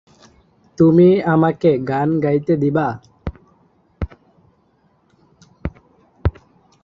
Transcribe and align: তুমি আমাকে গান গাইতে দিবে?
তুমি 0.77 1.09
আমাকে 1.33 1.69
গান 1.89 2.09
গাইতে 2.23 2.53
দিবে? 2.63 2.87